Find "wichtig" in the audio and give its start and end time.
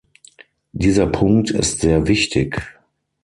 2.07-2.59